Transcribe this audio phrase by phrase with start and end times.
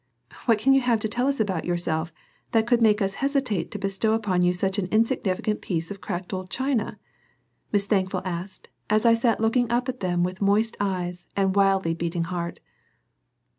[0.47, 2.11] "What can you have to tell us about yourself
[2.53, 6.01] that could make us hesitate to bestow upon you such an insignificant piece of old
[6.01, 6.97] cracked china?"
[7.71, 11.93] Miss Thankful asked as I sat looking up at them with moist eyes and wildly
[11.93, 12.61] beating heart.